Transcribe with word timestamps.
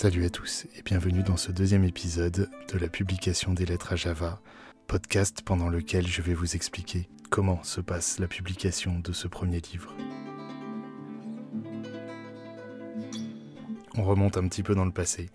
Salut 0.00 0.24
à 0.24 0.30
tous 0.30 0.64
et 0.76 0.82
bienvenue 0.82 1.24
dans 1.24 1.36
ce 1.36 1.50
deuxième 1.50 1.82
épisode 1.82 2.48
de 2.72 2.78
la 2.78 2.86
publication 2.86 3.52
des 3.52 3.66
lettres 3.66 3.94
à 3.94 3.96
Java, 3.96 4.40
podcast 4.86 5.42
pendant 5.44 5.68
lequel 5.68 6.06
je 6.06 6.22
vais 6.22 6.34
vous 6.34 6.54
expliquer 6.54 7.08
comment 7.30 7.60
se 7.64 7.80
passe 7.80 8.20
la 8.20 8.28
publication 8.28 9.00
de 9.00 9.12
ce 9.12 9.26
premier 9.26 9.58
livre. 9.58 9.92
On 13.96 14.04
remonte 14.04 14.36
un 14.36 14.46
petit 14.46 14.62
peu 14.62 14.76
dans 14.76 14.84
le 14.84 14.92
passé. 14.92 15.30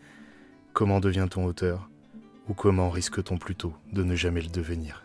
Comment 0.71 1.02
devient-on 1.02 1.43
auteur? 1.43 1.89
Ou 2.48 2.53
comment 2.53 2.89
risque-t-on 2.89 3.38
plutôt 3.38 3.73
de 3.91 4.03
ne 4.03 4.16
jamais 4.16 4.39
le 4.39 4.48
devenir? 4.48 5.03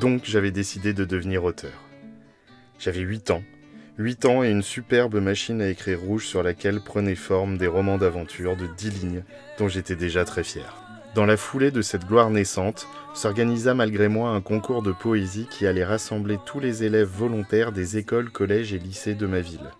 Donc 0.00 0.22
j'avais 0.24 0.50
décidé 0.50 0.94
de 0.94 1.04
devenir 1.04 1.44
auteur. 1.44 1.78
J'avais 2.78 3.00
8 3.00 3.32
ans. 3.32 3.42
8 3.98 4.24
ans 4.24 4.42
et 4.42 4.50
une 4.50 4.62
superbe 4.62 5.16
machine 5.20 5.60
à 5.60 5.68
écrire 5.68 6.00
rouge 6.00 6.26
sur 6.26 6.42
laquelle 6.42 6.80
prenaient 6.80 7.14
forme 7.14 7.58
des 7.58 7.66
romans 7.66 7.98
d'aventure 7.98 8.56
de 8.56 8.66
10 8.66 8.90
lignes 8.90 9.24
dont 9.58 9.68
j'étais 9.68 9.96
déjà 9.96 10.24
très 10.24 10.42
fier. 10.42 10.74
Dans 11.14 11.26
la 11.26 11.36
foulée 11.36 11.70
de 11.70 11.82
cette 11.82 12.06
gloire 12.06 12.30
naissante, 12.30 12.88
s'organisa 13.12 13.74
malgré 13.74 14.08
moi 14.08 14.30
un 14.30 14.40
concours 14.40 14.80
de 14.80 14.92
poésie 14.92 15.48
qui 15.50 15.66
allait 15.66 15.84
rassembler 15.84 16.38
tous 16.46 16.60
les 16.60 16.82
élèves 16.82 17.10
volontaires 17.10 17.72
des 17.72 17.98
écoles, 17.98 18.30
collèges 18.30 18.72
et 18.72 18.78
lycées 18.78 19.14
de 19.14 19.26
ma 19.26 19.40
ville. 19.40 19.70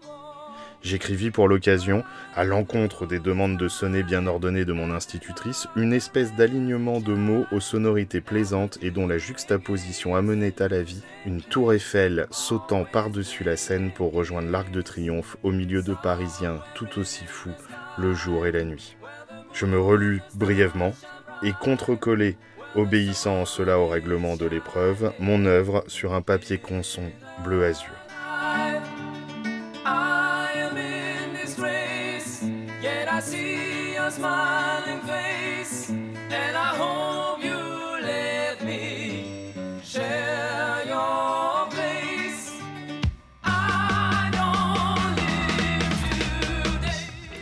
J'écrivis 0.82 1.30
pour 1.30 1.46
l'occasion, 1.46 2.04
à 2.34 2.44
l'encontre 2.44 3.06
des 3.06 3.18
demandes 3.18 3.58
de 3.58 3.68
sonnet 3.68 4.02
bien 4.02 4.26
ordonnées 4.26 4.64
de 4.64 4.72
mon 4.72 4.90
institutrice, 4.90 5.66
une 5.76 5.92
espèce 5.92 6.34
d'alignement 6.34 7.00
de 7.00 7.12
mots 7.12 7.44
aux 7.52 7.60
sonorités 7.60 8.22
plaisantes 8.22 8.78
et 8.80 8.90
dont 8.90 9.06
la 9.06 9.18
juxtaposition 9.18 10.16
amenait 10.16 10.62
à 10.62 10.68
la 10.68 10.82
vie 10.82 11.02
une 11.26 11.42
tour 11.42 11.74
Eiffel 11.74 12.26
sautant 12.30 12.84
par-dessus 12.84 13.44
la 13.44 13.56
Seine 13.56 13.90
pour 13.90 14.14
rejoindre 14.14 14.50
l'Arc 14.50 14.70
de 14.70 14.80
Triomphe 14.80 15.36
au 15.42 15.52
milieu 15.52 15.82
de 15.82 15.94
Parisiens 15.94 16.60
tout 16.74 16.98
aussi 16.98 17.24
fous 17.26 17.50
le 17.98 18.14
jour 18.14 18.46
et 18.46 18.52
la 18.52 18.64
nuit. 18.64 18.96
Je 19.52 19.66
me 19.66 19.78
relus 19.78 20.22
brièvement 20.34 20.92
et 21.42 21.52
contre-collai, 21.52 22.36
obéissant 22.74 23.42
en 23.42 23.44
cela 23.44 23.78
au 23.78 23.88
règlement 23.88 24.36
de 24.36 24.46
l'épreuve, 24.46 25.12
mon 25.18 25.44
œuvre 25.44 25.84
sur 25.88 26.14
un 26.14 26.22
papier 26.22 26.56
conson 26.56 27.02
bleu 27.44 27.64
azur. 27.64 27.99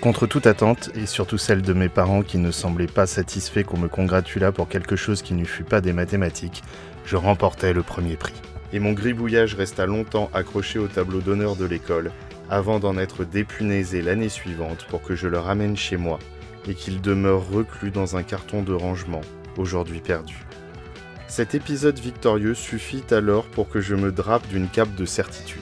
Contre 0.00 0.26
toute 0.26 0.46
attente, 0.46 0.90
et 0.94 1.06
surtout 1.06 1.38
celle 1.38 1.60
de 1.60 1.72
mes 1.72 1.88
parents 1.88 2.22
qui 2.22 2.38
ne 2.38 2.50
semblaient 2.50 2.86
pas 2.86 3.06
satisfaits 3.06 3.64
qu'on 3.64 3.78
me 3.78 3.88
congratulât 3.88 4.52
pour 4.52 4.68
quelque 4.68 4.96
chose 4.96 5.22
qui 5.22 5.34
ne 5.34 5.44
fût 5.44 5.64
pas 5.64 5.80
des 5.80 5.92
mathématiques, 5.92 6.62
je 7.04 7.16
remportai 7.16 7.72
le 7.72 7.82
premier 7.82 8.16
prix. 8.16 8.34
Et 8.72 8.78
mon 8.78 8.92
gribouillage 8.92 9.54
resta 9.54 9.86
longtemps 9.86 10.30
accroché 10.32 10.78
au 10.78 10.86
tableau 10.86 11.20
d'honneur 11.20 11.56
de 11.56 11.64
l'école, 11.64 12.12
avant 12.50 12.78
d'en 12.78 12.96
être 12.98 13.24
dépunaisé 13.24 14.02
l'année 14.02 14.28
suivante 14.28 14.86
pour 14.88 15.02
que 15.02 15.14
je 15.14 15.28
le 15.28 15.38
ramène 15.38 15.76
chez 15.76 15.96
moi 15.96 16.18
et 16.68 16.74
qu'il 16.74 17.00
demeure 17.00 17.48
reclus 17.50 17.90
dans 17.90 18.16
un 18.16 18.22
carton 18.22 18.62
de 18.62 18.72
rangement, 18.72 19.22
aujourd'hui 19.56 20.00
perdu. 20.00 20.36
Cet 21.28 21.54
épisode 21.54 21.98
victorieux 21.98 22.54
suffit 22.54 23.04
alors 23.10 23.44
pour 23.44 23.68
que 23.68 23.80
je 23.80 23.94
me 23.94 24.12
drape 24.12 24.46
d'une 24.48 24.68
cape 24.68 24.94
de 24.94 25.04
certitude. 25.04 25.60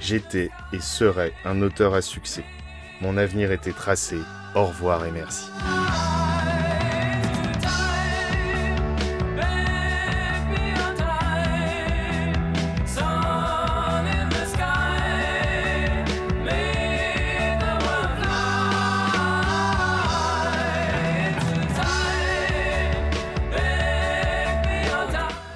J'étais 0.00 0.50
et 0.72 0.80
serais 0.80 1.32
un 1.44 1.62
auteur 1.62 1.94
à 1.94 2.02
succès. 2.02 2.44
Mon 3.00 3.16
avenir 3.16 3.52
était 3.52 3.72
tracé. 3.72 4.18
Au 4.54 4.66
revoir 4.66 5.06
et 5.06 5.12
merci. 5.12 5.46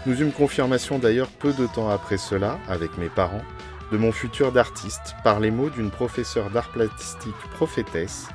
Nous 0.07 0.23
eûmes 0.23 0.31
confirmation 0.31 1.01
d'ailleurs 1.01 1.31
peu 1.31 1.53
de 1.53 1.67
temps 1.67 1.91
après 1.91 2.17
cela, 2.17 2.61
avec 2.69 2.97
mes 2.97 3.09
parents, 3.09 3.43
de 3.91 3.97
mon 3.97 4.13
futur 4.13 4.53
d'artiste 4.53 5.17
par 5.25 5.41
les 5.41 5.51
mots 5.51 5.69
d'une 5.69 5.91
professeure 5.91 6.49
d'art 6.51 6.69
plastique 6.69 7.35
prophétesse 7.55 8.29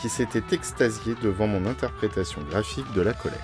qui 0.00 0.08
s'était 0.08 0.54
extasiée 0.54 1.14
devant 1.22 1.46
mon 1.46 1.66
interprétation 1.66 2.40
graphique 2.48 2.90
de 2.94 3.02
la 3.02 3.12
colère. 3.12 3.38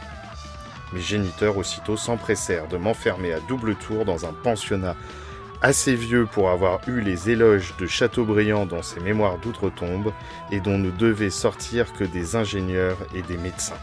Mes 0.95 1.03
géniteurs 1.03 1.59
aussitôt 1.59 1.99
s'empressèrent 1.99 2.69
de 2.69 2.79
m'enfermer 2.79 3.35
à 3.35 3.41
double 3.41 3.75
tour 3.75 4.07
dans 4.07 4.25
un 4.25 4.33
pensionnat 4.33 4.97
assez 5.61 5.95
vieux 5.95 6.25
pour 6.25 6.49
avoir 6.49 6.81
eu 6.89 7.03
les 7.03 7.29
éloges 7.29 7.75
de 7.79 7.87
Chateaubriand 7.87 8.65
dans 8.65 8.83
ses 8.83 9.01
mémoires 9.01 9.39
d'outre-tombe 9.39 10.11
et 10.51 10.61
dont 10.61 10.79
ne 10.79 10.91
devaient 10.91 11.29
sortir 11.29 11.93
que 11.93 12.05
des 12.05 12.35
ingénieurs 12.35 12.99
et 13.15 13.21
des 13.21 13.37
médecins, 13.37 13.77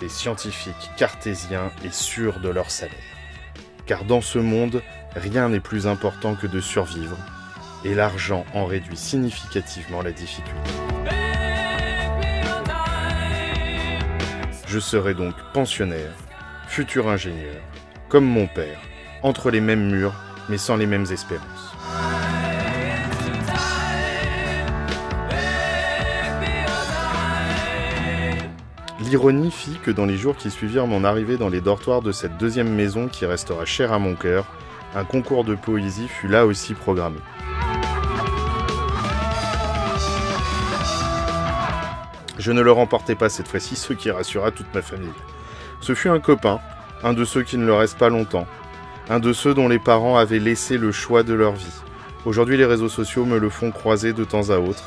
des 0.00 0.08
scientifiques 0.08 0.90
cartésiens 0.96 1.70
et 1.84 1.92
sûrs 1.92 2.40
de 2.40 2.48
leur 2.48 2.70
salaire 2.72 3.11
car 3.86 4.04
dans 4.04 4.20
ce 4.20 4.38
monde, 4.38 4.82
rien 5.14 5.48
n'est 5.48 5.60
plus 5.60 5.86
important 5.86 6.34
que 6.34 6.46
de 6.46 6.60
survivre, 6.60 7.16
et 7.84 7.94
l'argent 7.94 8.44
en 8.54 8.64
réduit 8.64 8.96
significativement 8.96 10.02
la 10.02 10.12
difficulté. 10.12 10.70
Je 14.66 14.78
serai 14.78 15.14
donc 15.14 15.34
pensionnaire, 15.52 16.14
futur 16.66 17.08
ingénieur, 17.08 17.60
comme 18.08 18.24
mon 18.24 18.46
père, 18.46 18.80
entre 19.22 19.50
les 19.50 19.60
mêmes 19.60 19.90
murs, 19.90 20.14
mais 20.48 20.58
sans 20.58 20.76
les 20.76 20.86
mêmes 20.86 21.06
espérances. 21.10 21.61
L'ironie 29.12 29.50
fit 29.50 29.76
que 29.76 29.90
dans 29.90 30.06
les 30.06 30.16
jours 30.16 30.36
qui 30.36 30.50
suivirent 30.50 30.86
mon 30.86 31.04
arrivée 31.04 31.36
dans 31.36 31.50
les 31.50 31.60
dortoirs 31.60 32.00
de 32.00 32.12
cette 32.12 32.38
deuxième 32.38 32.74
maison 32.74 33.08
qui 33.08 33.26
restera 33.26 33.66
chère 33.66 33.92
à 33.92 33.98
mon 33.98 34.14
cœur, 34.14 34.46
un 34.94 35.04
concours 35.04 35.44
de 35.44 35.54
poésie 35.54 36.08
fut 36.08 36.28
là 36.28 36.46
aussi 36.46 36.72
programmé. 36.72 37.18
Je 42.38 42.52
ne 42.52 42.62
le 42.62 42.72
remportai 42.72 43.14
pas 43.14 43.28
cette 43.28 43.48
fois-ci, 43.48 43.76
ce 43.76 43.92
qui 43.92 44.10
rassura 44.10 44.50
toute 44.50 44.74
ma 44.74 44.80
famille. 44.80 45.12
Ce 45.82 45.94
fut 45.94 46.08
un 46.08 46.18
copain, 46.18 46.58
un 47.04 47.12
de 47.12 47.26
ceux 47.26 47.42
qui 47.42 47.58
ne 47.58 47.66
le 47.66 47.74
restent 47.74 47.98
pas 47.98 48.08
longtemps, 48.08 48.46
un 49.10 49.20
de 49.20 49.34
ceux 49.34 49.52
dont 49.52 49.68
les 49.68 49.78
parents 49.78 50.16
avaient 50.16 50.38
laissé 50.38 50.78
le 50.78 50.90
choix 50.90 51.22
de 51.22 51.34
leur 51.34 51.52
vie. 51.52 51.82
Aujourd'hui, 52.24 52.56
les 52.56 52.64
réseaux 52.64 52.88
sociaux 52.88 53.26
me 53.26 53.38
le 53.38 53.50
font 53.50 53.72
croiser 53.72 54.14
de 54.14 54.24
temps 54.24 54.48
à 54.48 54.56
autre, 54.56 54.84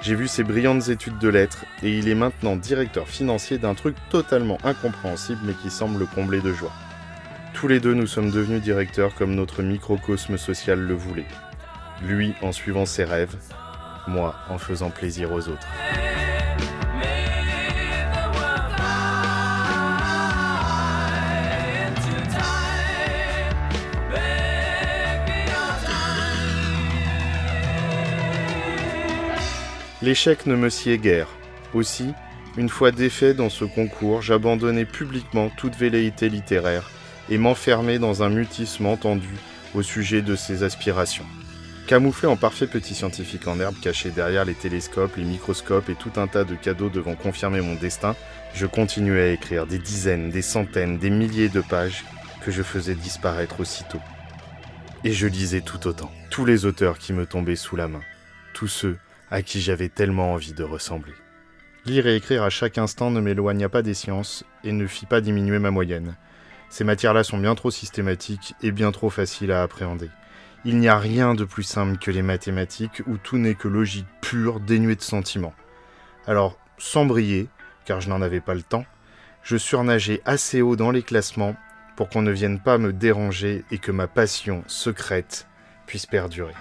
j'ai 0.00 0.14
vu 0.14 0.28
ses 0.28 0.44
brillantes 0.44 0.88
études 0.88 1.18
de 1.18 1.28
lettres 1.28 1.64
et 1.82 1.98
il 1.98 2.08
est 2.08 2.14
maintenant 2.14 2.56
directeur 2.56 3.08
financier 3.08 3.58
d'un 3.58 3.74
truc 3.74 3.96
totalement 4.10 4.58
incompréhensible 4.64 5.40
mais 5.44 5.54
qui 5.54 5.70
semble 5.70 5.98
le 5.98 6.06
combler 6.06 6.40
de 6.40 6.52
joie. 6.52 6.72
Tous 7.52 7.66
les 7.66 7.80
deux 7.80 7.94
nous 7.94 8.06
sommes 8.06 8.30
devenus 8.30 8.62
directeurs 8.62 9.14
comme 9.14 9.34
notre 9.34 9.62
microcosme 9.62 10.38
social 10.38 10.78
le 10.78 10.94
voulait. 10.94 11.26
Lui 12.02 12.34
en 12.42 12.52
suivant 12.52 12.86
ses 12.86 13.04
rêves, 13.04 13.36
moi 14.06 14.36
en 14.48 14.58
faisant 14.58 14.90
plaisir 14.90 15.32
aux 15.32 15.48
autres. 15.48 15.66
L'échec 30.00 30.46
ne 30.46 30.54
me 30.54 30.70
sied 30.70 30.98
guère. 30.98 31.26
Aussi, 31.74 32.12
une 32.56 32.68
fois 32.68 32.92
défait 32.92 33.34
dans 33.34 33.50
ce 33.50 33.64
concours, 33.64 34.22
j'abandonnai 34.22 34.84
publiquement 34.84 35.50
toute 35.56 35.74
velléité 35.74 36.28
littéraire 36.28 36.88
et 37.28 37.36
m'enfermai 37.36 37.98
dans 37.98 38.22
un 38.22 38.28
mutissement 38.28 38.96
tendu 38.96 39.34
au 39.74 39.82
sujet 39.82 40.22
de 40.22 40.36
ses 40.36 40.62
aspirations. 40.62 41.26
Camouflé 41.88 42.28
en 42.28 42.36
parfait 42.36 42.68
petit 42.68 42.94
scientifique 42.94 43.48
en 43.48 43.58
herbe 43.58 43.74
caché 43.82 44.10
derrière 44.10 44.44
les 44.44 44.54
télescopes, 44.54 45.16
les 45.16 45.24
microscopes 45.24 45.88
et 45.88 45.94
tout 45.96 46.12
un 46.16 46.28
tas 46.28 46.44
de 46.44 46.54
cadeaux 46.54 46.90
devant 46.90 47.16
confirmer 47.16 47.60
mon 47.60 47.74
destin, 47.74 48.14
je 48.54 48.66
continuais 48.66 49.22
à 49.22 49.32
écrire 49.32 49.66
des 49.66 49.78
dizaines, 49.78 50.30
des 50.30 50.42
centaines, 50.42 50.98
des 50.98 51.10
milliers 51.10 51.48
de 51.48 51.60
pages 51.60 52.04
que 52.44 52.52
je 52.52 52.62
faisais 52.62 52.94
disparaître 52.94 53.60
aussitôt. 53.60 54.00
Et 55.02 55.12
je 55.12 55.26
lisais 55.26 55.60
tout 55.60 55.88
autant, 55.88 56.12
tous 56.30 56.44
les 56.44 56.66
auteurs 56.66 56.98
qui 56.98 57.12
me 57.12 57.26
tombaient 57.26 57.56
sous 57.56 57.74
la 57.74 57.88
main, 57.88 58.02
tous 58.54 58.68
ceux 58.68 58.96
à 59.30 59.42
qui 59.42 59.60
j'avais 59.60 59.88
tellement 59.88 60.32
envie 60.32 60.52
de 60.52 60.64
ressembler. 60.64 61.14
Lire 61.84 62.06
et 62.06 62.16
écrire 62.16 62.42
à 62.42 62.50
chaque 62.50 62.78
instant 62.78 63.10
ne 63.10 63.20
m'éloigna 63.20 63.68
pas 63.68 63.82
des 63.82 63.94
sciences 63.94 64.44
et 64.64 64.72
ne 64.72 64.86
fit 64.86 65.06
pas 65.06 65.20
diminuer 65.20 65.58
ma 65.58 65.70
moyenne. 65.70 66.16
Ces 66.68 66.84
matières-là 66.84 67.24
sont 67.24 67.38
bien 67.38 67.54
trop 67.54 67.70
systématiques 67.70 68.54
et 68.62 68.72
bien 68.72 68.92
trop 68.92 69.10
faciles 69.10 69.52
à 69.52 69.62
appréhender. 69.62 70.10
Il 70.64 70.78
n'y 70.78 70.88
a 70.88 70.98
rien 70.98 71.34
de 71.34 71.44
plus 71.44 71.62
simple 71.62 71.98
que 71.98 72.10
les 72.10 72.22
mathématiques 72.22 73.02
où 73.06 73.16
tout 73.16 73.38
n'est 73.38 73.54
que 73.54 73.68
logique 73.68 74.08
pure, 74.20 74.60
dénuée 74.60 74.96
de 74.96 75.02
sentiments. 75.02 75.54
Alors, 76.26 76.58
sans 76.76 77.06
briller, 77.06 77.48
car 77.84 78.00
je 78.00 78.08
n'en 78.10 78.20
avais 78.20 78.40
pas 78.40 78.54
le 78.54 78.62
temps, 78.62 78.84
je 79.42 79.56
surnageais 79.56 80.20
assez 80.24 80.60
haut 80.60 80.76
dans 80.76 80.90
les 80.90 81.02
classements 81.02 81.56
pour 81.96 82.08
qu'on 82.08 82.22
ne 82.22 82.32
vienne 82.32 82.60
pas 82.60 82.76
me 82.76 82.92
déranger 82.92 83.64
et 83.70 83.78
que 83.78 83.92
ma 83.92 84.08
passion 84.08 84.62
secrète 84.66 85.46
puisse 85.86 86.06
perdurer. 86.06 86.54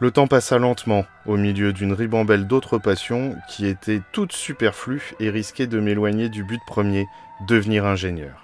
Le 0.00 0.10
temps 0.10 0.26
passa 0.26 0.58
lentement, 0.58 1.04
au 1.26 1.36
milieu 1.36 1.74
d'une 1.74 1.92
ribambelle 1.92 2.46
d'autres 2.46 2.78
passions 2.78 3.36
qui 3.50 3.66
étaient 3.66 4.00
toutes 4.12 4.32
superflues 4.32 5.12
et 5.20 5.28
risquaient 5.28 5.66
de 5.66 5.78
m'éloigner 5.78 6.30
du 6.30 6.42
but 6.42 6.62
premier, 6.66 7.06
devenir 7.46 7.84
ingénieur. 7.84 8.42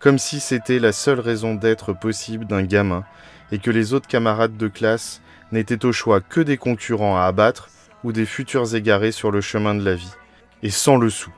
Comme 0.00 0.18
si 0.18 0.40
c'était 0.40 0.80
la 0.80 0.90
seule 0.90 1.20
raison 1.20 1.54
d'être 1.54 1.92
possible 1.92 2.46
d'un 2.46 2.64
gamin, 2.64 3.04
et 3.52 3.58
que 3.58 3.70
les 3.70 3.94
autres 3.94 4.08
camarades 4.08 4.56
de 4.56 4.66
classe 4.66 5.22
n'étaient 5.52 5.84
au 5.84 5.92
choix 5.92 6.20
que 6.20 6.40
des 6.40 6.56
concurrents 6.56 7.16
à 7.16 7.26
abattre 7.26 7.68
ou 8.02 8.10
des 8.10 8.26
futurs 8.26 8.74
égarés 8.74 9.12
sur 9.12 9.30
le 9.30 9.40
chemin 9.40 9.76
de 9.76 9.84
la 9.84 9.94
vie, 9.94 10.14
et 10.64 10.70
sans 10.70 10.96
le 10.96 11.10
sou, 11.10 11.30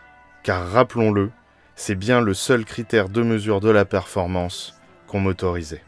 car 0.43 0.71
rappelons-le, 0.71 1.31
c'est 1.77 1.97
bien 1.97 2.23
le 2.23 2.33
seul 2.33 2.65
critère 2.65 3.11
de 3.11 3.23
mesure 3.23 3.61
de 3.61 3.69
la 3.69 3.85
performance 3.85 4.81
qu'on 5.07 5.21
m'autorisait. 5.21 5.83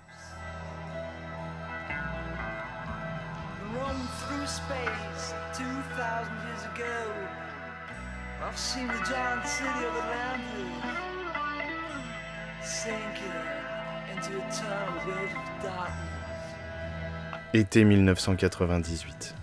Été 17.53 17.85
1998. 17.85 19.35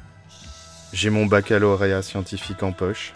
J'ai 0.93 1.09
mon 1.09 1.25
baccalauréat 1.25 2.01
scientifique 2.01 2.63
en 2.63 2.71
poche. 2.71 3.13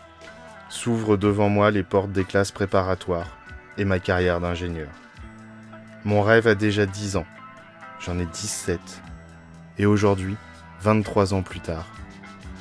S'ouvrent 0.69 1.18
devant 1.18 1.50
moi 1.50 1.71
les 1.71 1.83
portes 1.83 2.12
des 2.12 2.24
classes 2.24 2.51
préparatoires 2.51 3.38
et 3.77 3.86
ma 3.86 4.00
carrière 4.00 4.39
d'ingénieur. 4.39 4.89
Mon 6.03 6.21
rêve 6.21 6.48
a 6.48 6.56
déjà 6.56 6.86
10 6.86 7.18
ans. 7.18 7.25
J'en 8.00 8.19
ai 8.19 8.25
17. 8.25 8.80
Et 9.77 9.86
aujourd'hui, 9.86 10.36
23 10.83 11.35
ans 11.35 11.43
plus 11.43 11.59
tard, 11.59 11.85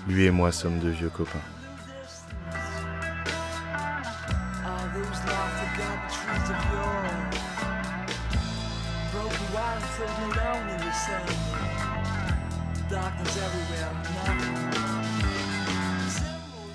lui 0.07 0.27
et 0.27 0.31
moi 0.31 0.53
sommes 0.53 0.79
de 0.79 0.91
vieux 0.91 1.09
copains. 1.09 1.39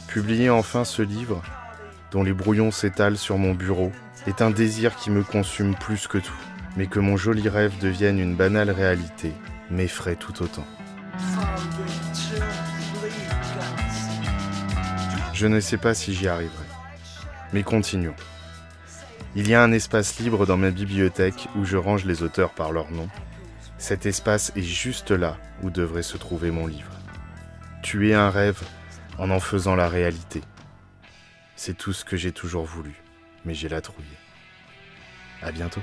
Publier 0.07 0.49
enfin 0.49 0.83
ce 0.83 1.03
livre, 1.03 1.43
dont 2.09 2.23
les 2.23 2.33
brouillons 2.33 2.71
s'étalent 2.71 3.17
sur 3.17 3.37
mon 3.37 3.53
bureau, 3.53 3.91
est 4.25 4.41
un 4.41 4.49
désir 4.49 4.95
qui 4.95 5.11
me 5.11 5.21
consume 5.21 5.75
plus 5.75 6.07
que 6.07 6.17
tout, 6.17 6.33
mais 6.75 6.87
que 6.87 6.99
mon 6.99 7.17
joli 7.17 7.47
rêve 7.49 7.77
devienne 7.79 8.17
une 8.17 8.33
banale 8.33 8.71
réalité 8.71 9.31
m'effraie 9.69 10.15
tout 10.15 10.41
autant. 10.41 10.65
Je 15.35 15.47
ne 15.47 15.59
sais 15.59 15.75
pas 15.75 15.93
si 15.93 16.13
j'y 16.13 16.29
arriverai, 16.29 16.63
mais 17.51 17.61
continuons. 17.61 18.15
Il 19.35 19.49
y 19.49 19.53
a 19.53 19.61
un 19.61 19.73
espace 19.73 20.17
libre 20.17 20.45
dans 20.45 20.55
ma 20.55 20.71
bibliothèque 20.71 21.49
où 21.57 21.65
je 21.65 21.75
range 21.75 22.05
les 22.05 22.23
auteurs 22.23 22.53
par 22.53 22.71
leur 22.71 22.89
nom. 22.89 23.09
Cet 23.77 24.05
espace 24.05 24.53
est 24.55 24.61
juste 24.61 25.11
là 25.11 25.35
où 25.61 25.69
devrait 25.69 26.03
se 26.03 26.15
trouver 26.15 26.51
mon 26.51 26.67
livre. 26.67 26.93
Tuer 27.83 28.13
un 28.13 28.29
rêve 28.29 28.61
en 29.17 29.29
en 29.29 29.41
faisant 29.41 29.75
la 29.75 29.89
réalité. 29.89 30.39
C'est 31.57 31.77
tout 31.77 31.91
ce 31.91 32.05
que 32.05 32.15
j'ai 32.15 32.31
toujours 32.31 32.63
voulu, 32.63 32.95
mais 33.43 33.53
j'ai 33.53 33.67
la 33.67 33.81
trouille. 33.81 34.05
À 35.41 35.51
bientôt. 35.51 35.81